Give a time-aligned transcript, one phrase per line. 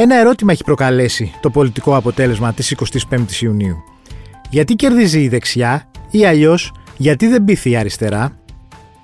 [0.00, 2.74] Ένα ερώτημα έχει προκαλέσει το πολιτικό αποτέλεσμα της
[3.10, 3.76] 25ης Ιουνίου.
[4.50, 8.38] Γιατί κερδίζει η δεξιά ή αλλιώς γιατί δεν πείθει η αριστερά;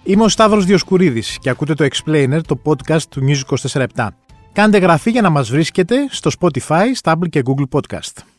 [0.03, 4.07] Είμαι ο Σταύρος Διοσκουρίδης και ακούτε το Explainer, το podcast του News 24
[4.53, 8.34] Κάντε γραφή για να μας βρίσκετε στο Spotify, Stable και Google Podcast.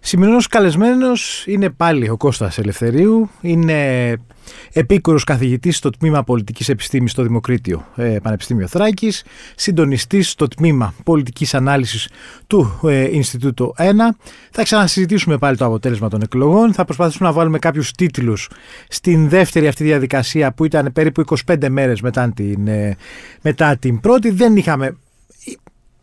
[0.00, 4.12] Σημερινός καλεσμένος είναι πάλι ο Κώστας Ελευθερίου, είναι
[4.72, 9.24] επίκουρος καθηγητής στο Τμήμα Πολιτικής Επιστήμης στο Δημοκρίτιο ε, Πανεπιστήμιο Θράκης,
[9.56, 12.08] συντονιστής στο Τμήμα Πολιτικής Ανάλυσης
[12.46, 13.82] του ε, Ινστιτούτου 1.
[14.50, 18.50] Θα ξανασυζητήσουμε πάλι το αποτέλεσμα των εκλογών, θα προσπαθήσουμε να βάλουμε κάποιους τίτλους
[18.88, 22.96] στην δεύτερη αυτή διαδικασία που ήταν περίπου 25 μέρες μετά την, ε,
[23.42, 24.30] μετά την πρώτη.
[24.30, 24.96] Δεν είχαμε,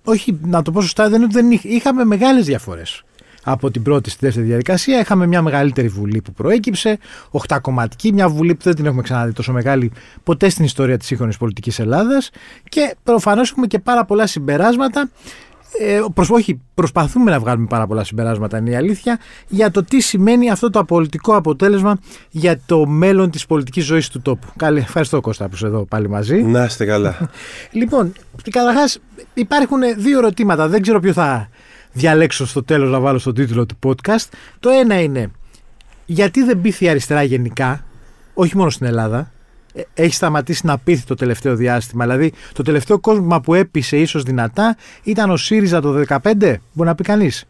[0.04, 3.04] όχι να το πω σωστά, δεν, δεν είχαμε μεγάλες διαφορές
[3.48, 5.00] από την πρώτη στη δεύτερη διαδικασία.
[5.00, 6.98] Είχαμε μια μεγαλύτερη βουλή που προέκυψε,
[7.30, 9.92] οχτακομματική, μια βουλή που δεν την έχουμε ξαναδεί τόσο μεγάλη
[10.24, 12.30] ποτέ στην ιστορία της σύγχρονης πολιτικής Ελλάδας.
[12.70, 15.10] Και προφανώς έχουμε και πάρα πολλά συμπεράσματα.
[15.80, 20.00] Ε, προς, όχι, προσπαθούμε να βγάλουμε πάρα πολλά συμπεράσματα, είναι η αλήθεια, για το τι
[20.00, 24.48] σημαίνει αυτό το απολυτικό αποτέλεσμα για το μέλλον της πολιτικής ζωής του τόπου.
[24.56, 26.42] Καλή, ευχαριστώ Κώστα που είσαι εδώ πάλι μαζί.
[26.44, 27.30] Να είστε καλά.
[27.72, 28.14] λοιπόν,
[28.52, 29.00] καταρχάς
[29.34, 31.50] υπάρχουν δύο ερωτήματα, δεν ξέρω ποιο θα
[31.96, 34.28] διαλέξω στο τέλος να βάλω στον τίτλο του podcast.
[34.60, 35.32] Το ένα είναι
[36.06, 37.86] γιατί δεν πείθει η αριστερά γενικά,
[38.34, 39.32] όχι μόνο στην Ελλάδα,
[39.74, 42.06] ε, έχει σταματήσει να πείθει το τελευταίο διάστημα.
[42.06, 46.96] Δηλαδή, το τελευταίο κόσμο που έπεισε ίσως δυνατά ήταν ο ΣΥΡΙΖΑ το 2015, μπορεί να
[46.96, 47.46] πει κανείς.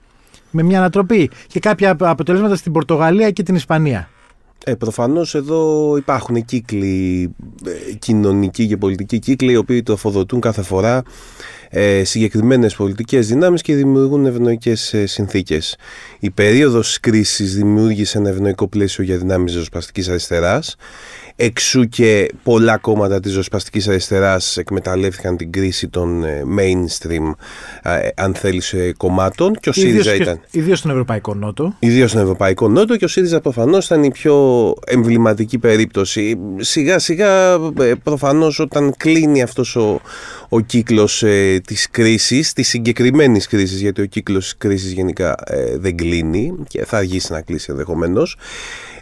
[0.51, 4.09] Με μια ανατροπή και κάποια αποτελέσματα στην Πορτογαλία και την Ισπανία.
[4.63, 7.35] Ε, Προφανώς εδώ υπάρχουν κύκλοι,
[7.65, 11.03] ε, κοινωνικοί και πολιτικοί κύκλοι, οι οποίοι το αφοδοτούν κάθε φορά
[11.69, 15.77] ε, συγκεκριμένες πολιτικές δυνάμεις και δημιουργούν ευνοϊκές ε, συνθήκες.
[16.19, 20.75] Η περίοδος κρίσης δημιούργησε ένα ευνοϊκό πλαίσιο για δυνάμεις ριζοσπαστικής αριστεράς
[21.37, 27.31] Εξού και πολλά κόμματα της ζωσπαστικής αριστεράς εκμεταλλεύτηκαν την κρίση των ε, mainstream,
[27.83, 30.39] ε, αν θέλεις, ε, κομμάτων και ο ΣΥΡΙΖΑ ήταν...
[30.51, 31.75] Ιδίως στον Ευρωπαϊκό Νότο.
[31.79, 36.37] Ιδίως στον Ευρωπαϊκό Νότο και ο ΣΥΡΙΖΑ προφανώς ήταν η πιο εμβληματική περίπτωση.
[36.57, 37.59] Σιγά σιγά
[38.03, 40.01] προφανώς όταν κλείνει αυτός ο,
[40.49, 45.35] ο κύκλος ε, της κρίσης, της συγκεκριμένης κρίσης, γιατί ο κύκλος της κρίσης γενικά
[45.75, 48.37] δεν κλείνει και θα αργήσει να κλείσει ενδεχομένως.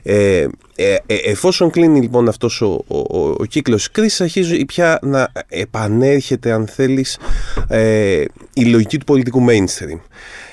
[0.03, 4.99] Ε, ε, ε, εφόσον κλείνει λοιπόν αυτός ο, ο, ο, ο κύκλος κρίσης αρχίζει πια
[5.01, 7.19] να επανέρχεται αν θέλεις
[7.67, 9.99] ε, η λογική του πολιτικού mainstream.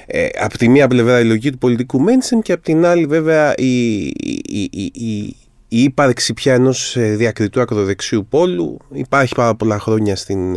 [0.06, 3.54] Ε, από τη μία πλευρά η λογική του πολιτικού mainstream και από την άλλη βέβαια
[3.56, 5.36] η, η, η, η
[5.72, 10.56] η ύπαρξη πια ενός διακριτού ακροδεξιού πόλου υπάρχει πάρα πολλά χρόνια στην,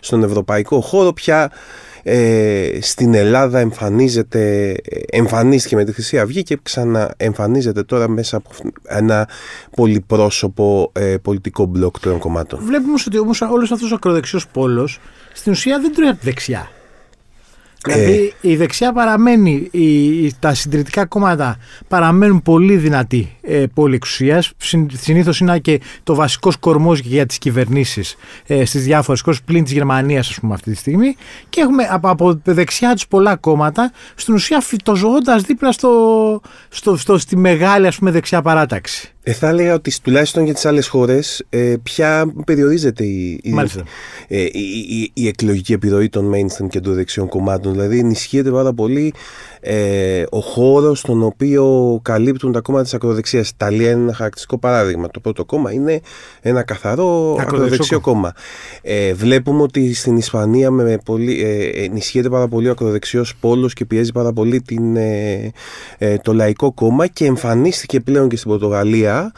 [0.00, 1.50] στον ευρωπαϊκό χώρο πια
[2.02, 4.74] ε, στην Ελλάδα εμφανίζεται,
[5.10, 8.50] εμφανίστηκε με τη Χρυσή Αυγή και ξαναεμφανίζεται τώρα μέσα από
[8.86, 9.28] ένα
[9.76, 12.60] πολυπρόσωπο ε, πολιτικό μπλοκ των κομμάτων.
[12.62, 14.98] Βλέπουμε ότι όμως όλος αυτός ο ακροδεξιός πόλος
[15.32, 16.70] στην ουσία δεν τρώει από δεξιά.
[17.84, 21.56] Δηλαδή ε, η δεξιά παραμένει, η, τα συντηρητικά κόμματα
[21.88, 24.52] παραμένουν πολύ δυνατοί ε, πόλη εξουσίας.
[24.92, 29.72] Συνήθως είναι και το βασικός κορμός για τις κυβερνήσεις ε, στις διάφορες χώρες, πλην της
[29.72, 31.16] Γερμανίας, ας πούμε, αυτή τη στιγμή.
[31.48, 37.18] Και έχουμε από, από δεξιά τους πολλά κόμματα, στην ουσία φυτοζωώντας δίπλα στο, στο, στο,
[37.18, 39.14] στη μεγάλη ας πούμε, δεξιά παράταξη.
[39.22, 43.54] Ε, θα έλεγα ότι τουλάχιστον για τις άλλες χώρες ε, πια περιορίζεται η, η,
[44.28, 47.72] ε, η, η, εκλογική επιρροή των mainstream και των δεξιών κομμάτων.
[47.72, 49.12] Δηλαδή ενισχύεται πάρα πολύ
[49.60, 53.48] ε, ο χώρος στον οποίο καλύπτουν τα κόμματα της ακροδεξίας.
[53.48, 55.08] Η Ιταλία είναι ένα χαρακτηριστικό παράδειγμα.
[55.08, 56.00] Το πρώτο κόμμα είναι
[56.40, 58.32] ένα καθαρό ακροδεξιό κόμμα.
[58.82, 63.84] Ε, βλέπουμε ότι στην Ισπανία με πολύ, ε, ενισχύεται πάρα πολύ ο ακροδεξιός πόλος και
[63.84, 65.52] πιέζει πάρα πολύ την, ε,
[65.98, 69.32] ε, το λαϊκό κόμμα και εμφανίστηκε πλέον και στην Πορτογαλία.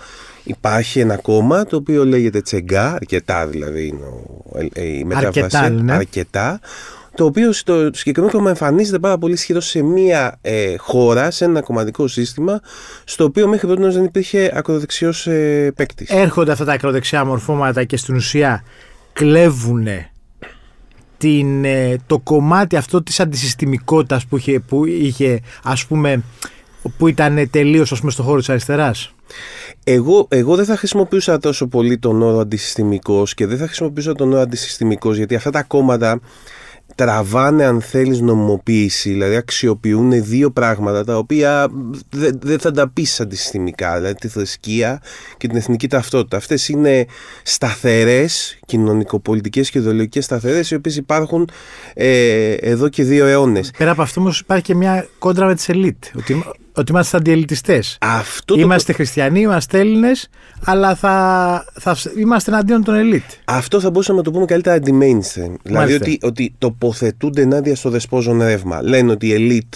[0.44, 5.56] Υπάρχει ένα κόμμα το οποίο λέγεται Τσεγκά, αρκετά δηλαδή είναι η μετάφραση.
[5.56, 5.92] Αρκετά, ναι.
[5.92, 6.60] αρκετά
[7.14, 11.60] το οποίο στο συγκεκριμένο κόμμα εμφανίζεται πάρα πολύ ισχυρό σε μία ε, χώρα, σε ένα
[11.60, 12.60] κομματικό σύστημα,
[13.04, 16.10] στο οποίο μέχρι τότε δεν υπήρχε ακροδεξιός ε, παίκτης.
[16.10, 18.64] Έρχονται αυτά τα ακροδεξιά μορφώματα και στην ουσία
[19.12, 19.86] κλέβουν
[21.18, 26.22] την, ε, το κομμάτι αυτό της αντισυστημικότητας που είχε, που είχε ας πούμε
[26.96, 29.14] που ήταν τελείως ας πούμε στο χώρο της αριστεράς.
[29.84, 34.32] Εγώ, εγώ δεν θα χρησιμοποιούσα τόσο πολύ τον όρο αντισυστημικός και δεν θα χρησιμοποιούσα τον
[34.32, 36.20] όρο αντισυστημικός γιατί αυτά τα κόμματα
[36.94, 41.68] τραβάνε αν θέλεις νομιμοποίηση, δηλαδή αξιοποιούν δύο πράγματα τα οποία
[42.40, 45.02] δεν θα τα πεις αντισυστημικά, δηλαδή τη θρησκεία
[45.36, 46.36] και την εθνική ταυτότητα.
[46.36, 47.06] Αυτές είναι
[47.42, 51.48] σταθερές, κοινωνικοπολιτικές και ιδεολογικές σταθερές, οι οποίες υπάρχουν
[51.94, 53.70] ε, εδώ και δύο αιώνες.
[53.78, 56.04] Πέρα από αυτό όμως υπάρχει και μια κόντρα με τις ελίτ.
[56.16, 56.44] Ότι
[56.74, 57.98] ότι είμαστε αντιελιτιστές.
[58.00, 60.28] Αυτό Είμαστε χριστιανοί, είμαστε Έλληνες,
[60.64, 63.22] αλλά θα, θα είμαστε εναντίον των ελίτ.
[63.44, 65.54] Αυτό θα μπορούσαμε να το πούμε καλύτερα anti-mainstream.
[65.62, 66.04] Δηλαδή Μάλιστα.
[66.04, 68.82] ότι, ότι τοποθετούνται ενάντια στο δεσπόζον ρεύμα.
[68.82, 69.74] Λένε ότι οι ελίτ,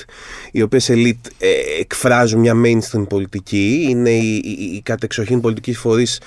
[0.52, 6.20] οι οποίες ελίτ ε, εκφράζουν μια mainstream πολιτική, είναι οι, οι, οι κατεξοχήν πολιτικοί φορείς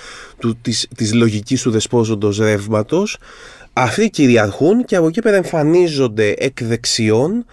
[0.62, 3.18] της, της λογικής του δεσπόζοντος ρεύματος,
[3.74, 7.46] αυτοί κυριαρχούν και από εκεί πέρα εμφανίζονται εκ δεξιών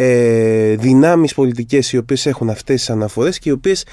[0.00, 3.84] ε, δυνάμεις πολιτικές οι οποίες έχουν αυτές τις αναφορές και οι οποίες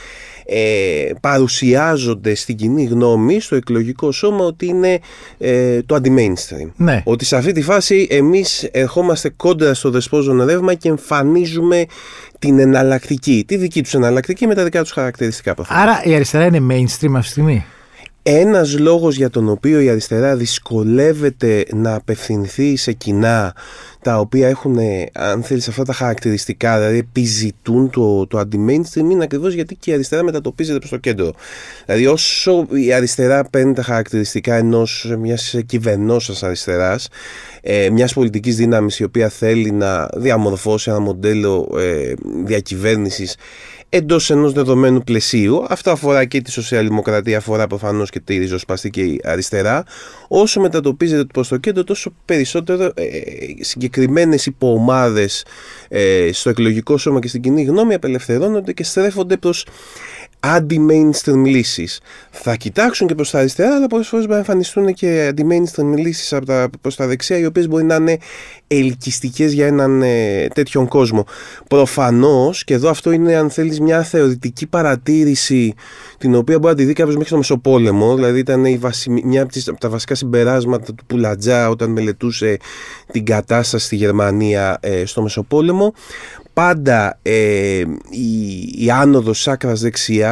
[0.45, 4.99] ε, παρουσιάζονται στην κοινή γνώμη, στο εκλογικό σώμα ότι είναι
[5.37, 6.71] ε, το αντι-mainstream.
[6.75, 7.01] Ναι.
[7.05, 11.85] Ότι σε αυτή τη φάση εμείς ερχόμαστε κόντρα στο δεσπόζον ρεύμα και εμφανίζουμε
[12.39, 15.53] την εναλλακτική, τη δική τους εναλλακτική με τα δικά τους χαρακτηριστικά.
[15.53, 15.83] προφανώς.
[15.83, 17.65] Άρα η αριστερά είναι mainstream αυτή τη στιγμή.
[18.27, 23.55] Ένας λόγος για τον οποίο η αριστερά δυσκολεύεται να απευθυνθεί σε κοινά
[24.01, 24.77] τα οποία έχουν,
[25.13, 29.93] αν θέλεις, αυτά τα χαρακτηριστικά, δηλαδή επιζητούν το, το anti-mainstream, είναι ακριβώς γιατί και η
[29.93, 31.33] αριστερά μετατοπίζεται προς το κέντρο.
[31.85, 37.07] Δηλαδή όσο η αριστερά παίρνει τα χαρακτηριστικά ενός μιας κυβερνώσας αριστεράς,
[37.61, 42.13] ε, μιας πολιτικής δύναμης η οποία θέλει να διαμορφώσει ένα μοντέλο ε,
[42.45, 43.35] διακυβέρνησης
[43.89, 45.65] εντός ενός δεδομένου πλαισίου.
[45.69, 49.83] Αυτό αφορά και τη σοσιαλδημοκρατία, αφορά προφανώς και τη ριζοσπαστική αριστερά.
[50.27, 53.09] Όσο μετατοπίζεται προς το κέντρο, τόσο περισσότερο ε,
[53.59, 55.45] συγκεκριμένες υποομάδες
[55.87, 59.65] ε, στο εκλογικό σώμα και στην κοινή γνώμη απελευθερώνονται και στρέφονται προς
[60.53, 61.99] αντι-mainstream λύσεις.
[62.31, 66.33] Θα κοιτάξουν και προς τα αριστερά, αλλά πολλές φορές μπορεί να εμφανιστούν και anti-mainstream λύσεις
[66.33, 68.17] από τα, προς τα δεξιά, οι οποίες μπορεί να είναι
[68.67, 71.25] ελκυστικές για έναν ε, τέτοιον κόσμο.
[71.67, 75.73] Προφανώς, και εδώ αυτό είναι αν θέλεις μια θεωρητική παρατήρηση,
[76.17, 79.41] την οποία μπορεί να τη δει κάποιος μέχρι το Μεσοπόλεμο, δηλαδή ήταν η βασι, μια
[79.41, 82.57] από, τις, από τα βασικά συμπεράσματα του Πουλατζά όταν μελετούσε
[83.11, 85.93] την κατάσταση στη Γερμανία ε, στο Μεσοπόλεμο,
[86.53, 89.79] πάντα ε, η, η άνοδος της άκρας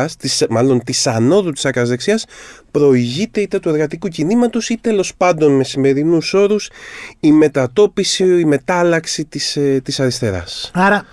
[0.03, 2.25] δεξιάς, της, μάλλον της ανόδου της άκρας δεξιάς,
[2.71, 6.69] προηγείται είτε του εργατικού κινήματος ή τέλος πάντων με σημερινούς όρους
[7.19, 10.71] η μετατόπιση, η μετάλλαξη της, ε, της αριστεράς.
[10.73, 11.05] Άρα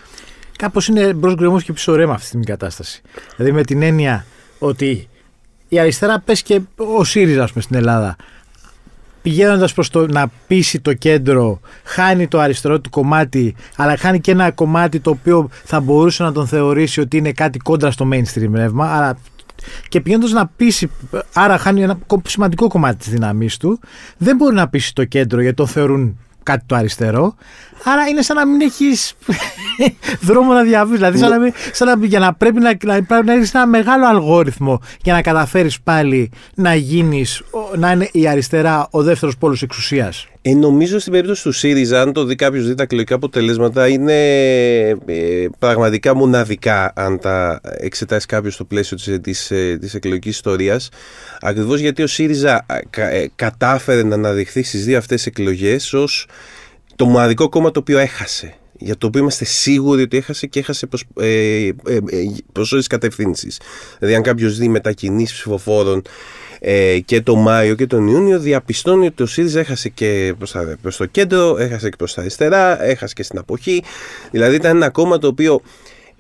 [0.59, 3.03] κάπως είναι μπρος γκρεμός και πίσω ρέμα αυτή την κατάσταση.
[3.37, 4.27] Δηλαδή με την έννοια
[4.59, 5.09] ότι
[5.69, 8.17] η αριστερά πες και ο ΣΥΡΙΖΑ ας πούμε, στην Ελλάδα
[9.23, 14.31] πηγαίνοντας προς το να πείσει το κέντρο, χάνει το αριστερό του κομμάτι, αλλά χάνει και
[14.31, 18.51] ένα κομμάτι το οποίο θα μπορούσε να τον θεωρήσει ότι είναι κάτι κόντρα στο mainstream
[18.53, 18.93] ρεύμα.
[18.97, 19.19] Άρα
[19.89, 20.91] και πηγαίνοντας να πείσει,
[21.33, 23.81] άρα χάνει ένα σημαντικό κομμάτι της δύναμή του,
[24.17, 27.35] δεν μπορεί να πείσει το κέντρο γιατί το θεωρούν κάτι το αριστερό.
[27.85, 29.15] Άρα είναι σαν να μην έχεις
[30.29, 30.97] δρόμο να διαβείς.
[30.97, 34.07] Δηλαδή, σαν να, μην, σαν να, για να πρέπει να, να, να έχεις ένα μεγάλο
[34.07, 37.43] αλγόριθμο για να καταφέρεις πάλι να γίνεις,
[37.77, 40.29] να είναι η αριστερά ο δεύτερος πόλος εξουσίας.
[40.43, 44.13] Ε, νομίζω στην περίπτωση του ΣΥΡΙΖΑ, αν το δει κάποιος δει τα εκλογικά αποτελέσματα, είναι
[45.07, 50.89] ε, πραγματικά μοναδικά αν τα εξετάσει κάποιος στο πλαίσιο της της, της εκλογικής ιστορίας.
[51.41, 56.27] Ακριβώς γιατί ο ΣΥΡΙΖΑ κα, κατάφερε να αναδειχθεί στις δύο αυτές εκλογές ως
[56.97, 58.55] το μοναδικό κόμμα το οποίο έχασε.
[58.79, 62.01] Για το οποίο είμαστε σίγουροι ότι έχασε και έχασε προς, ε, ε, ε,
[62.53, 63.61] προς όλες τις κατευθύνσεις.
[63.99, 66.03] Δηλαδή αν κάποιος δει μετακινήσεις ψηφοφόρων
[66.61, 70.77] ε, και το Μάιο και τον Ιούνιο διαπιστώνει ότι ο ΣΥΡΙΖΑ έχασε και προς, τα,
[70.83, 73.83] προς το κέντρο, έχασε και προς τα αριστερά, έχασε και στην αποχή.
[74.31, 75.63] Δηλαδή ήταν ένα κόμμα το οποίο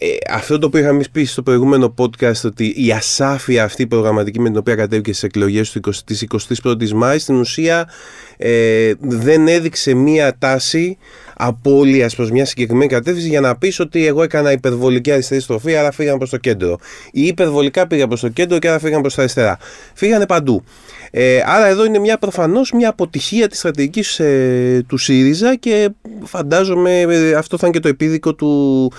[0.02, 4.48] ε, αυτό το οποίο είχαμε πει στο προηγούμενο podcast ότι η ασάφεια αυτή προγραμματική με
[4.48, 6.26] την οποία κατέβηκε στις εκλογές του 20, της
[6.62, 7.88] 21ης Μάης στην ουσία
[8.36, 10.98] ε, δεν έδειξε μία τάση
[11.40, 15.90] απώλειας προς μια συγκεκριμένη κατεύθυνση για να πεις ότι εγώ έκανα υπερβολική αριστερή στροφή, άρα
[15.90, 16.78] φύγαν προς το κέντρο.
[17.12, 19.58] Ή υπερβολικά πήγαν προς το κέντρο και άρα φύγαν προς τα αριστερά.
[19.94, 20.64] Φύγανε παντού.
[21.12, 25.90] Ε, άρα εδώ είναι μια προφανώς μια αποτυχία της στρατηγικής ε, του ΣΥΡΙΖΑ και
[26.22, 28.92] φαντάζομαι ε, αυτό θα είναι και το επίδικο του,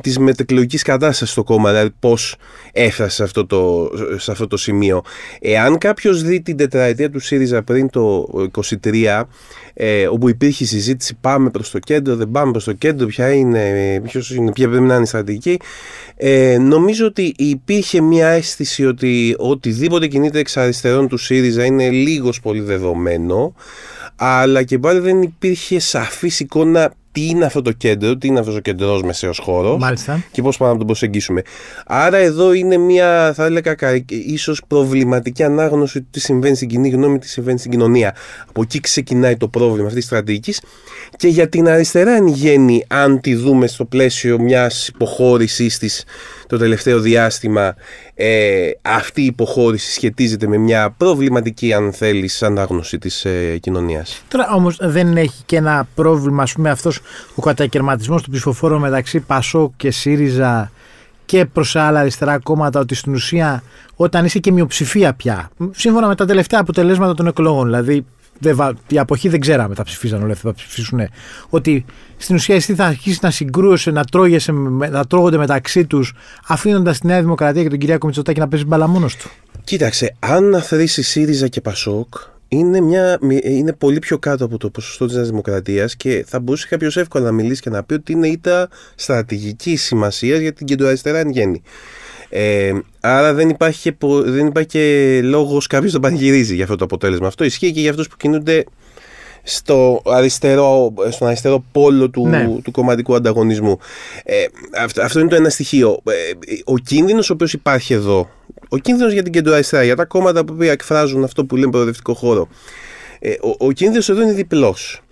[0.00, 2.36] της μετεκλογικής κατάστασης στο κόμμα, δηλαδή πώς
[2.72, 5.02] έφτασε σε αυτό το, σε αυτό το σημείο.
[5.40, 8.26] Εάν κάποιος δει την τετραετία του ΣΥΡΙΖΑ πριν το
[8.82, 9.22] 23,
[9.74, 14.00] ε, όπου υπήρχε συζήτηση πάμε προς το κέντρο, δεν πάμε προς το κέντρο, ποια είναι,
[14.04, 15.58] ποιος είναι ποια πρέπει να είναι η στρατηγική,
[16.16, 22.40] ε, νομίζω ότι υπήρχε μια αίσθηση ότι οτιδήποτε κινείται εξ αριστερών του ΣΥΡΙΖΑ είναι λίγος
[22.40, 23.54] πολύ δεδομένο,
[24.16, 28.56] αλλά και πάλι δεν υπήρχε σαφής εικόνα τι είναι αυτό το κέντρο, τι είναι αυτός
[28.56, 29.78] ο κεντρός μεσαίο χώρο
[30.30, 31.42] και πώς πάμε να τον προσεγγίσουμε.
[31.86, 33.76] Άρα εδώ είναι μια, θα έλεγα,
[34.08, 38.14] ίσως προβληματική ανάγνωση του τι συμβαίνει στην κοινή γνώμη, τι συμβαίνει στην κοινωνία.
[38.48, 40.62] Από εκεί ξεκινάει το πρόβλημα αυτής της στρατηγικής
[41.16, 46.04] και για την αριστερά εν γέννη, αν τη δούμε στο πλαίσιο μιας υποχώρηση της
[46.46, 47.74] το τελευταίο διάστημα
[48.20, 54.22] ε, αυτή η υποχώρηση σχετίζεται με μια προβληματική αν θέλεις ανάγνωση της ε, κοινωνίας.
[54.28, 57.00] Τώρα όμως δεν έχει και ένα πρόβλημα ας πούμε αυτός
[57.34, 60.70] ο κατακαιρματισμός του ψηφοφόρου μεταξύ Πασό και ΣΥΡΙΖΑ
[61.24, 63.62] και προς άλλα αριστερά κόμματα ότι στην ουσία
[63.96, 68.06] όταν είσαι και μειοψηφία πια, σύμφωνα με τα τελευταία αποτελέσματα των εκλογών, δηλαδή
[68.88, 71.00] η αποχή δεν ξέραμε, τα ψηφίζαν όλοι θα ψηφίσουν.
[71.48, 71.84] Ότι
[72.16, 74.52] στην ουσία εσύ θα αρχίσεις να συγκρούεσαι, να, τρώγεσαι,
[74.90, 76.14] να τρώγονται μεταξύ τους,
[76.46, 79.30] αφήνοντας τη Νέα Δημοκρατία και τον Κυριάκο Μητσοτάκη να παίζει μπαλά μόνος του.
[79.64, 82.14] Κοίταξε, αν αφαιρήσει ΣΥΡΙΖΑ και ΠΑΣΟΚ,
[82.48, 86.66] είναι, μια, είναι πολύ πιο κάτω από το ποσοστό της Νέας Δημοκρατίας και θα μπορούσε
[86.68, 91.18] κάποιος εύκολα να μιλήσει και να πει ότι είναι ήττα στρατηγική σημασίας για την κεντροαριστερά
[91.18, 91.62] εν γέννη.
[92.30, 96.84] Ε, άρα δεν υπάρχει, και, δεν υπάρχει και λόγος κάποιος να πανηγυρίζει για αυτό το
[96.84, 97.26] αποτέλεσμα.
[97.26, 98.64] Αυτό ισχύει και για αυτούς που κινούνται
[99.42, 102.48] στο αριστερό, στον αριστερό πόλο του, ναι.
[102.62, 103.78] του κομματικού ανταγωνισμού.
[104.24, 104.44] Ε,
[104.82, 106.00] αυτό, αυτό είναι το ένα στοιχείο.
[106.04, 106.12] Ε,
[106.64, 108.30] ο κίνδυνος ο οποίος υπάρχει εδώ,
[108.68, 112.48] ο κίνδυνος για την κεντροαριστερά, για τα κόμματα που εκφράζουν αυτό που λέμε προοδευτικό χώρο,
[113.18, 115.02] ε, ο, ο κίνδυνος εδώ είναι διπλός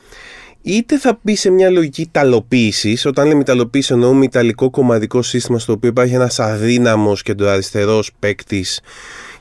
[0.67, 3.07] είτε θα μπει σε μια λογική ταλοποίησης.
[3.07, 8.81] Όταν λέμε ταλοποίηση, εννοούμε ιταλικό κομματικό σύστημα στο οποίο υπάρχει ένας αδύναμος κεντροαριστερό παίκτης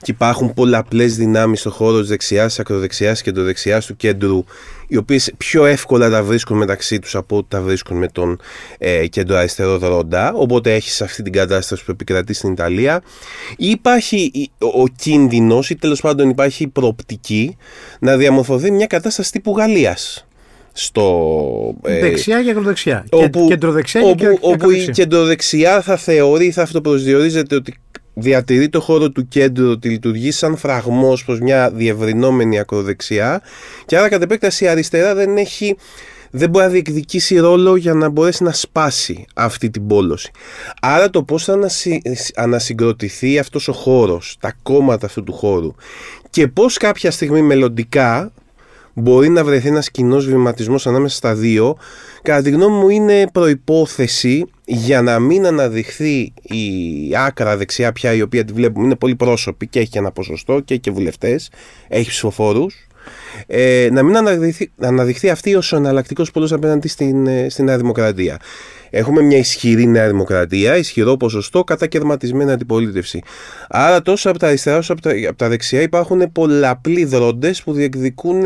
[0.01, 4.43] και υπάρχουν πολλαπλές δυνάμεις στον χώρο της δεξιάς, της ακροδεξιάς και κεντροδεξιάς του κέντρου,
[4.87, 8.39] οι οποίες πιο εύκολα τα βρίσκουν μεταξύ τους από ό,τι τα βρίσκουν με τον
[8.77, 10.33] ε, κεντροαριστερό δρόντα.
[10.33, 13.01] Οπότε έχεις αυτή την κατάσταση που επικρατεί στην Ιταλία.
[13.57, 17.57] Ή υπάρχει ο, ο κίνδυνος, ή τέλος πάντων υπάρχει η προοπτική
[17.99, 20.25] να διαμορφωθεί μια κατάσταση τύπου Γαλλίας
[20.77, 21.75] στο.
[21.83, 23.05] Ε, Δεξιά και ακροδεξιά.
[23.11, 27.73] Όπου, κεντροδεξιά όπου, και όπου η κεντροδεξιά θα θεωρεί, θα αυτοπροσδιορίζεται ότι
[28.13, 33.41] διατηρεί το χώρο του κέντρου, ότι λειτουργεί σαν φραγμός προς μια διευρυνόμενη ακροδεξιά
[33.85, 35.75] και άρα κατ' επέκταση η αριστερά δεν έχει.
[36.31, 40.31] Δεν μπορεί να διεκδικήσει ρόλο για να μπορέσει να σπάσει αυτή την πόλωση.
[40.81, 41.59] Άρα το πώς θα
[42.35, 45.75] ανασυγκροτηθεί αυτός ο χώρος, τα κόμματα αυτού του χώρου
[46.29, 48.31] και πώς κάποια στιγμή μελλοντικά
[48.95, 51.77] μπορεί να βρεθεί ένας κοινός βηματισμός ανάμεσα στα δύο,
[52.21, 56.61] κατά τη γνώμη μου είναι προπόθεση για να μην αναδειχθεί η
[57.15, 60.73] άκρα δεξιά πια, η οποία τη βλέπουμε είναι πολύ πρόσωπη και έχει ένα ποσοστό και
[60.73, 61.49] έχει και βουλευτές,
[61.87, 62.87] έχει ψηφοφόρους.
[63.47, 67.77] Ε, να μην αναδειχθεί, αναδειχθεί αυτή ως ο εναλλακτικός πόλο απέναντι στην, ε, στην Νέα
[67.77, 68.39] Δημοκρατία.
[68.89, 73.21] Έχουμε μια ισχυρή Νέα Δημοκρατία, ισχυρό ποσοστό, κατακαιρματισμένη αντιπολίτευση.
[73.69, 77.73] Άρα τόσο από τα αριστερά όσο από τα, από τα δεξιά υπάρχουν πολλαπλοί δρόντες που
[77.73, 78.43] διεκδικούν,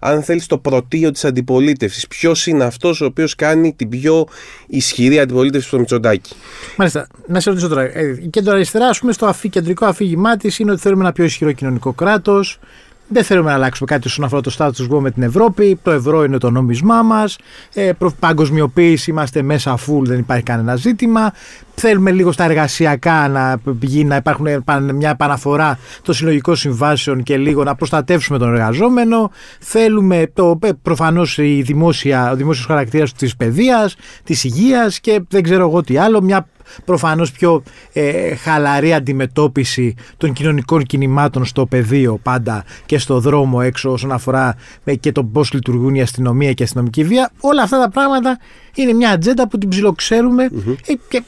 [0.00, 2.06] αν θέλεις, το πρωτείο της αντιπολίτευσης.
[2.06, 4.26] Ποιος είναι αυτός ο οποίος κάνει την πιο
[4.66, 6.34] ισχυρή αντιπολίτευση στο Μητσοτάκι.
[6.76, 7.06] Μάλιστα.
[7.26, 7.82] Να σε ρωτήσω τώρα.
[7.82, 11.24] Ε, η κέντρο αριστερά, ας πούμε, στο κεντρικό αφήγημά της είναι ότι θέλουμε ένα πιο
[11.24, 12.58] ισχυρό κοινωνικό κράτος.
[13.08, 15.78] Δεν θέλουμε να αλλάξουμε κάτι όσον αφορά το status quo με την Ευρώπη.
[15.82, 17.38] Το ευρώ είναι το νόμισμά μας.
[17.74, 21.32] Ε, παγκοσμιοποίηση είμαστε μέσα full, δεν υπάρχει κανένα ζήτημα.
[21.74, 23.60] Θέλουμε λίγο στα εργασιακά να,
[24.04, 29.30] να υπάρχουν μια επαναφορά των συλλογικών συμβάσεων και λίγο να προστατεύσουμε τον εργαζόμενο.
[29.60, 35.42] Θέλουμε το, ε, προφανώς η δημόσια, ο δημόσιος χαρακτήρας της παιδείας, της υγείας και δεν
[35.42, 36.20] ξέρω εγώ τι άλλο.
[36.22, 36.46] Μια
[36.84, 43.92] προφανώς πιο ε, χαλαρή αντιμετώπιση των κοινωνικών κινημάτων στο πεδίο πάντα και στο δρόμο έξω
[43.92, 47.30] όσον αφορά ε, και το πώς λειτουργούν η αστυνομία και η αστυνομική βία.
[47.40, 48.38] Όλα αυτά τα πράγματα
[48.74, 50.44] είναι μια ατζέντα που την ψιλοξερουμε
[50.86, 51.22] ε, και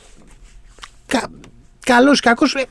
[1.06, 1.28] κα,
[1.84, 2.64] καλός κακός ε,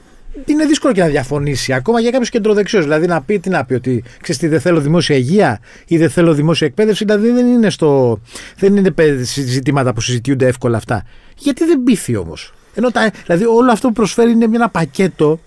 [0.46, 2.82] είναι δύσκολο και να διαφωνήσει ακόμα για κάποιο κεντροδεξιό.
[2.82, 6.10] Δηλαδή να πει τι να πει, ότι ξέρεις τι, δεν θέλω δημόσια υγεία ή δεν
[6.10, 7.06] θέλω δημόσια εκπαίδευση.
[7.06, 8.20] Δηλαδή δεν είναι, στο,
[8.58, 8.94] δεν είναι
[9.24, 11.04] ζητήματα που συζητιούνται εύκολα αυτά.
[11.38, 12.54] Γιατί δεν πείθει όμως.
[12.78, 15.40] Ενώ τα, δηλαδή όλο αυτό που προσφέρει είναι ένα πακέτο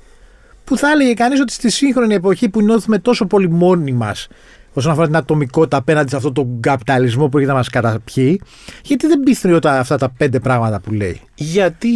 [0.64, 4.28] που θα έλεγε κανείς ότι στη σύγχρονη εποχή που νιώθουμε τόσο πολύ μόνοι μας
[4.72, 8.40] όσον αφορά την ατομικότητα απέναντι σε αυτόν τον καπιταλισμό που έχει να μας καταπιεί,
[8.84, 11.88] γιατί δεν πείθουν αυτά τα πέντε πράγματα που λέει; Γιατί,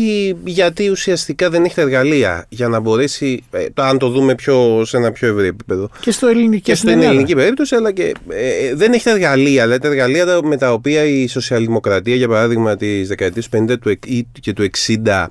[0.45, 4.97] γιατί ουσιαστικά δεν έχει τα εργαλεία για να μπορέσει, ε, αν το δούμε πιο, σε
[4.97, 5.90] ένα πιο ευρύ επίπεδο.
[6.00, 9.62] Και στο ελληνικό Και στην ελληνική περίπτωση, αλλά και ε, δεν έχει τα εργαλεία.
[9.62, 13.93] Δηλαδή τα εργαλεία με τα οποία η σοσιαλδημοκρατία, για παράδειγμα, της δεκαετίας του 50
[14.40, 15.26] και του 60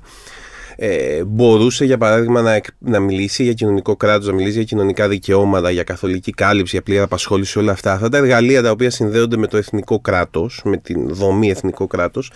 [0.76, 5.70] ε, μπορούσε για παράδειγμα να, να μιλήσει για κοινωνικό κράτος, να μιλήσει για κοινωνικά δικαιώματα,
[5.70, 7.92] για καθολική κάλυψη, για πλήρη απασχόληση, όλα αυτά.
[7.92, 12.30] Αυτά τα εργαλεία τα οποία συνδέονται με το εθνικό κράτος, με την δομή εθνικό κράτος,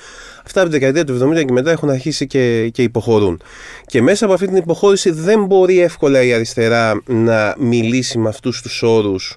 [0.45, 3.41] αυτά από τη δεκαετία του 70 και μετά έχουν αρχίσει και, και υποχωρούν.
[3.87, 8.63] Και μέσα από αυτή την υποχώρηση δεν μπορεί εύκολα η αριστερά να μιλήσει με αυτούς
[8.63, 9.37] τους όρους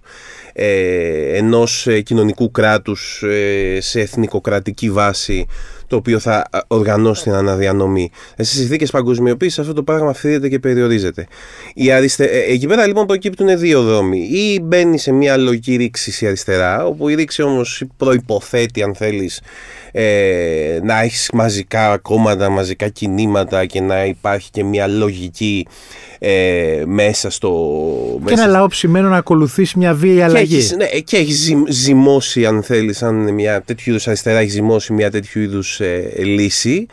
[0.53, 5.45] ε, ενός ε, κοινωνικού κράτους ε, σε εθνικοκρατική βάση
[5.91, 8.11] το οποίο θα οργανώσει την αναδιανομή.
[8.35, 11.27] Ε, Στις συνθήκες παγκοσμιοποίησης αυτό το πράγμα φύγεται και περιορίζεται.
[11.73, 12.25] Η αριστε...
[12.25, 14.19] Ε, εκεί πέρα λοιπόν προκύπτουν δύο δρόμοι.
[14.19, 19.41] Ή μπαίνει σε μια λογική ρήξη η αριστερά, όπου η ρήξη όμως προποθέτει, αν θέλεις,
[19.91, 25.67] ε, να έχεις μαζικά κόμματα, μαζικά κινήματα και να υπάρχει και μια λογική
[26.19, 27.51] ε, μέσα στο...
[28.25, 30.47] Και ένα λαό ψημένο να ακολουθήσει μια βίαιη αλλαγή.
[30.47, 34.93] Και έχεις, ναι, και έχεις ζυμώσει αν θέλεις, αν μια τέτοιου είδους αριστερά έχει ζυμώσει
[34.93, 36.87] μια τέτοιου είδους ε, λύση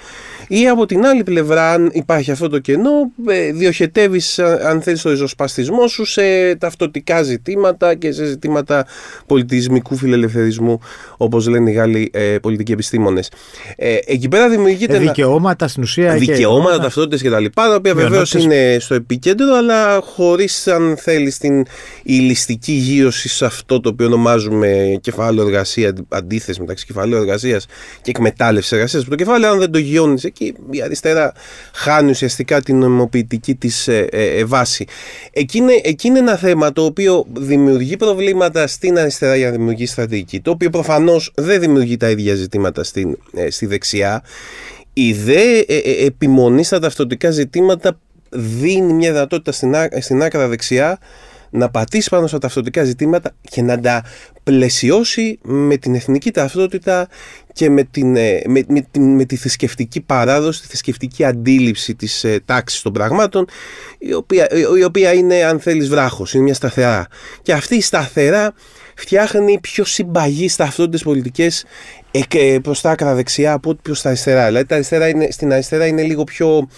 [0.49, 5.11] ή από την άλλη πλευρά, αν υπάρχει αυτό το κενό, ε, διοχετεύεις, αν θέλεις, το
[5.11, 8.87] ριζοσπαστισμό σου σε ταυτοτικά ζητήματα και σε ζητήματα
[9.27, 10.81] πολιτισμικού φιλελευθερισμού,
[11.17, 13.31] όπως λένε οι Γάλλοι ε, πολιτικοί επιστήμονες.
[13.77, 14.97] Ε, εκεί πέρα δημιουργείται.
[14.97, 16.15] Ε, δικαιώματα στην ουσία.
[16.15, 16.83] Δικαιώματα, και...
[16.83, 17.45] ταυτότητε κτλ.
[17.55, 21.67] Τα οποία βεβαίως είναι στο επίκεντρο, αλλά χωρίς, αν θέλεις, την
[22.03, 27.67] ηλιστική γύρωση σε αυτό το οποίο ονομάζουμε κεφάλαιο εργασία, αντίθεση μεταξύ κεφαλαίου εργασίας
[28.03, 29.05] και εκμετάλλευσης εργασίας.
[29.05, 31.33] Το κεφάλαιο, αν δεν το γιώνεις εκεί η αριστερά
[31.73, 34.87] χάνει ουσιαστικά την νομιμοποιητική της ε, ε, ε, βάση.
[35.33, 39.93] Εκεί είναι, εκεί είναι ένα θέμα το οποίο δημιουργεί προβλήματα στην αριστερά για να δημιουργήσει
[39.93, 43.19] στρατηγική, το οποίο προφανώς δεν δημιουργεί τα ίδια ζητήματα στην,
[43.49, 44.23] στη δεξιά.
[44.93, 45.59] Η δε
[46.05, 47.99] επιμονή στα ταυτοτικά ζητήματα
[48.31, 50.99] δίνει μια δυνατότητα στην, στην άκρα δεξιά
[51.51, 54.05] να πατήσει πάνω στα ταυτοτικά ζητήματα και να τα
[54.43, 57.09] πλαισιώσει με την εθνική ταυτότητα
[57.53, 62.41] και με, την, ε, με, με, με τη θρησκευτική παράδοση, τη θρησκευτική αντίληψη της ε,
[62.45, 63.47] τάξης των πραγμάτων
[63.99, 67.07] η οποία, η οποία είναι αν θέλεις βράχος, είναι μια σταθερά
[67.43, 68.53] και αυτή η σταθερά
[68.99, 71.65] φτιάχνει πιο συμπαγείς ταυτότητες πολιτικές
[72.35, 75.53] ε, προς τα άκρα δεξιά από ό,τι προς τα αριστερά δηλαδή τα αριστερά είναι, στην
[75.53, 76.69] αριστερά είναι λίγο πιο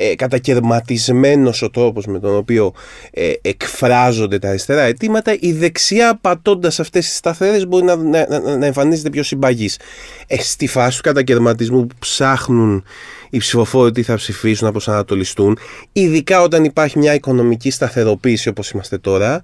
[0.00, 2.72] ε, κατακαιρματισμένος ο τρόπος με τον οποίο
[3.10, 8.66] ε, εκφράζονται τα αριστερά αιτήματα, η δεξιά πατώντας αυτές τις σταθερές μπορεί να, να, να,
[8.66, 9.78] εμφανίζεται πιο συμπαγής.
[10.26, 12.84] Ε, στη φάση του κατακαιρματισμού που ψάχνουν
[13.30, 15.58] οι ψηφοφόροι τι θα ψηφίσουν, να προσανατολιστούν,
[15.92, 19.42] ειδικά όταν υπάρχει μια οικονομική σταθεροποίηση όπως είμαστε τώρα,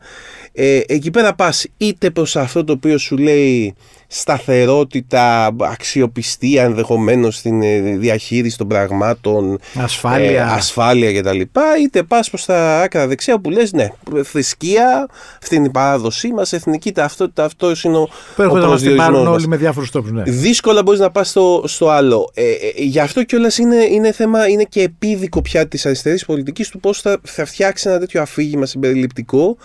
[0.52, 3.74] ε, εκεί πέρα πας είτε προς αυτό το οποίο σου λέει
[4.16, 11.40] σταθερότητα, αξιοπιστία ενδεχομένως στην ε, διαχείριση των πραγμάτων, ασφάλεια, ε, ασφάλεια κτλ.
[11.82, 13.88] Είτε πας προς τα άκρα δεξιά που λες, ναι,
[14.22, 15.08] θρησκεία,
[15.42, 20.10] αυτή είναι η παράδοσή μας, εθνική ταυτότητα, αυτό είναι ο, ο όλοι με διάφορους τρόπους.
[20.10, 20.22] Ναι.
[20.22, 22.30] Δύσκολα μπορείς να πας στο, στο άλλο.
[22.34, 26.68] Ε, ε, γι' αυτό κιόλας είναι, είναι θέμα, είναι και επίδικο πια της αριστερής πολιτικής
[26.68, 29.56] του πώς θα, θα φτιάξει ένα τέτοιο αφήγημα συμπεριληπτικό,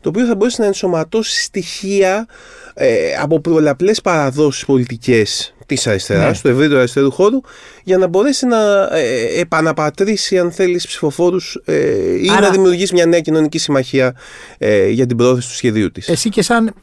[0.00, 2.26] το οποίο θα μπορέσει να ενσωματώσει στοιχεία
[2.74, 6.40] ε, από πολλαπλές παραδόσεις πολιτικές της αριστεράς, ναι.
[6.42, 7.40] του ευρύτερου αριστερού χώρου,
[7.84, 11.74] για να μπορέσει να ε, επαναπατρίσει, αν θέλεις, ψηφοφόρους ε,
[12.22, 14.14] ή να δημιουργήσει μια νέα κοινωνική συμμαχία
[14.58, 16.08] ε, για την πρόθεση του σχεδίου της.
[16.08, 16.74] Εσύ και σαν,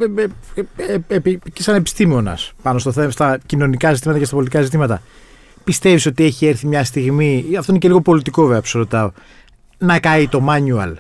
[1.08, 1.20] ε,
[1.54, 5.02] και σαν επιστήμονας πάνω στο θέμα, στα κοινωνικά ζητήματα και στα πολιτικά ζητήματα,
[5.64, 9.12] πιστεύεις ότι έχει έρθει μια στιγμή, αυτό είναι και λίγο πολιτικό βέβαια, που ρωτάω,
[9.78, 10.94] να καεί το manual;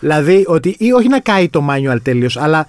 [0.00, 2.68] Δηλαδή, ότι, ή όχι να καεί το manual τέλειω, αλλά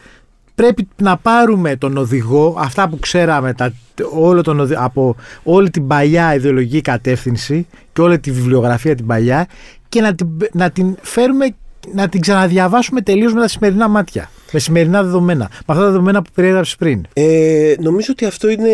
[0.60, 3.74] πρέπει να πάρουμε τον οδηγό, αυτά που ξέραμε τα,
[4.14, 9.48] όλο τον, από όλη την παλιά ιδεολογική κατεύθυνση και όλη τη βιβλιογραφία την παλιά
[9.90, 11.56] και να την, να την φέρουμε
[11.94, 14.30] να την ξαναδιαβάσουμε τελείως με τα σημερινά μάτια.
[14.52, 15.48] Με σημερινά δεδομένα.
[15.52, 17.06] Με αυτά τα δεδομένα που περιέγραψες πριν.
[17.14, 18.70] Ε, νομίζω ότι αυτό είναι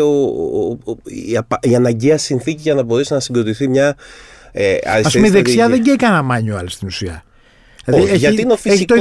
[0.00, 0.26] ο,
[0.84, 1.38] ο, η,
[1.70, 3.96] η, αναγκαία συνθήκη για να μπορέσει να συγκροτηθεί μια
[4.52, 7.24] ε, Α πούμε, η δεξιά δεν και έκανα μάνιουαλ στην ουσία.
[7.84, 8.94] Δηλαδή έχει, γιατί είναι ο φυσικό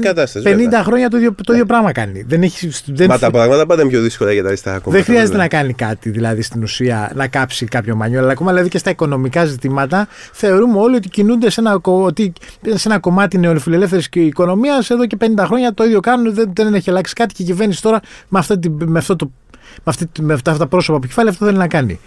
[0.00, 0.44] κατάσταση.
[0.46, 2.24] 50 χρόνια το ίδιο, το ίδιο πράγμα κάνει.
[2.28, 3.06] Δεν έχει, δεν...
[3.10, 5.02] Μα τα πράγματα πάντα είναι πιο δύσκολα για τα αριστερά κόμματα.
[5.02, 8.22] Δεν χρειάζεται να κάνει κάτι δηλαδή στην ουσία να κάψει κάποιο μανιόλ.
[8.22, 12.32] Αλλά ακόμα δηλαδή και στα οικονομικά ζητήματα θεωρούμε όλοι ότι κινούνται σε ένα, ότι,
[12.74, 16.34] σε ένα κομμάτι νεοφιλελεύθερης οικονομίας εδώ και 50 χρόνια το ίδιο κάνουν.
[16.34, 19.30] Δεν, δεν έχει αλλάξει κάτι και η κυβέρνηση τώρα με, αυτή, με αυτό το
[19.76, 22.00] με, αυτή, με αυτά τα πρόσωπα που κεφάλαια αυτό θέλει να κάνει.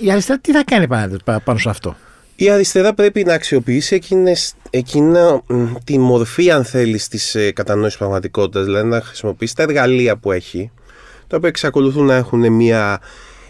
[0.00, 0.86] Η αριστερά τι θα κάνει
[1.44, 1.96] πάνω σε αυτό;
[2.40, 5.42] Η αριστερά πρέπει να αξιοποιήσει εκείνες, εκείνα
[5.84, 10.70] τη μορφή, αν θέλεις, της ε, κατανόησης πραγματικότητας, δηλαδή να χρησιμοποιήσει τα εργαλεία που έχει,
[11.26, 13.00] τα οποία εξακολουθούν να έχουν μια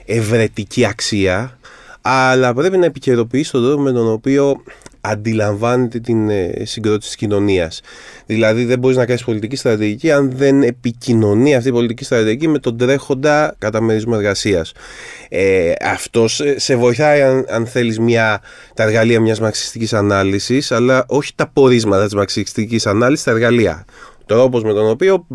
[0.04, 1.58] ευρετική αξία,
[2.00, 4.62] αλλά πρέπει να επικαιροποιήσει τον τρόπο με τον οποίο
[5.10, 7.80] αντιλαμβάνεται την ε, συγκρότηση της κοινωνίας.
[8.26, 12.58] Δηλαδή, δεν μπορείς να κάνεις πολιτική στρατηγική αν δεν επικοινωνεί αυτή η πολιτική στρατηγική με
[12.58, 14.72] τον τρέχοντα καταμερισμό εργασίας.
[15.28, 17.98] Ε, αυτός σε βοηθάει, αν, αν θέλεις,
[18.74, 23.84] τα εργαλεία μιας μαξιστική ανάλυσης, αλλά όχι τα πορίσματα της μαξιστική ανάλυσης, τα εργαλεία.
[24.20, 25.26] Ο τρόπος με τον οποίο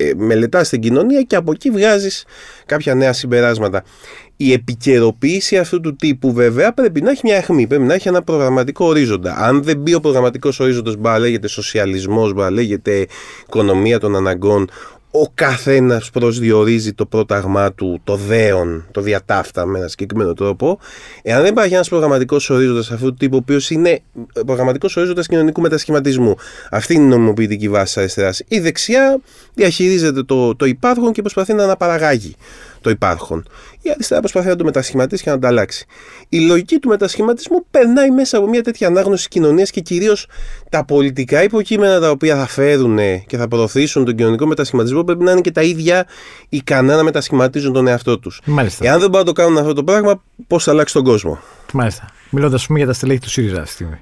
[0.00, 2.24] ε, μελετάς την κοινωνία και από εκεί βγάζεις
[2.66, 3.82] κάποια νέα συμπεράσματα.
[4.40, 8.22] Η επικαιροποίηση αυτού του τύπου βέβαια πρέπει να έχει μια αιχμή, πρέπει να έχει ένα
[8.22, 9.36] προγραμματικό ορίζοντα.
[9.36, 13.06] Αν δεν μπει ο προγραμματικός ορίζοντας, μπα λέγεται σοσιαλισμός, μπα λέγεται
[13.46, 14.70] οικονομία των αναγκών,
[15.10, 20.78] ο καθένας προσδιορίζει το πρόταγμά του, το δέον, το διατάφτα με ένα συγκεκριμένο τρόπο.
[21.22, 24.00] Εάν δεν υπάρχει ένας προγραμματικός ορίζοντας αυτού του τύπου, ο οποίος είναι
[24.46, 26.34] προγραμματικός ορίζοντας κοινωνικού μετασχηματισμού,
[26.70, 28.42] αυτή είναι η νομιμοποιητική βάση της αριστεράς.
[28.48, 29.20] Η δεξιά
[29.54, 32.34] διαχειρίζεται το, το υπάρχον και προσπαθεί να αναπαραγάγει
[32.80, 33.48] το υπάρχον.
[33.82, 35.86] Η αριστερά προσπαθεί να το μετασχηματίσει και να το αλλάξει.
[36.28, 40.26] Η λογική του μετασχηματισμού περνάει μέσα από μια τέτοια ανάγνωση κοινωνίας και κυρίως
[40.70, 45.30] τα πολιτικά υποκείμενα τα οποία θα φέρουν και θα προωθήσουν τον κοινωνικό μετασχηματισμό πρέπει να
[45.30, 46.06] είναι και τα ίδια
[46.48, 48.40] ικανά να μετασχηματίζουν τον εαυτό τους.
[48.80, 51.38] Εάν δεν μπορούν να το κάνουν αυτό το πράγμα, πώς θα αλλάξει τον κόσμο;
[51.72, 52.08] Μάλιστα.
[52.30, 53.98] Μιλώντας για τα στελέχη του ΣΥΡΙΖΑ αυτή τη στιγμή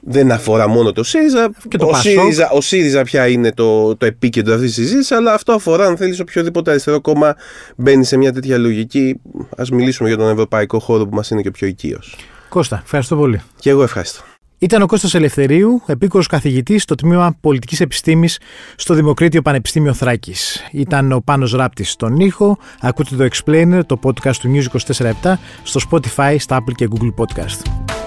[0.00, 1.50] δεν αφορά μόνο το ΣΥΡΙΖΑ.
[1.68, 5.32] Και το ο, ΣΥΡΙΖΑ ο ΣΥΡΙΖΑ πια είναι το, το επίκεντρο αυτής της συζήτησης, αλλά
[5.32, 7.36] αυτό αφορά, αν θέλεις, οποιοδήποτε αριστερό κόμμα
[7.76, 9.20] μπαίνει σε μια τέτοια λογική.
[9.56, 12.16] Α μιλήσουμε για τον ευρωπαϊκό χώρο που μας είναι και πιο οικείος.
[12.48, 13.42] Κώστα, ευχαριστώ πολύ.
[13.58, 14.22] Και εγώ ευχαριστώ.
[14.62, 18.38] Ήταν ο Κώστας Ελευθερίου, επίκορος καθηγητής στο Τμήμα Πολιτικής Επιστήμης
[18.76, 20.68] στο Δημοκρίτιο Πανεπιστήμιο Θράκης.
[20.72, 25.80] Ήταν ο Πάνος Ράπτης στον ήχο, ακούτε το Explainer, το podcast του News 24 στο
[25.90, 27.99] Spotify, στα Apple και Google Podcast.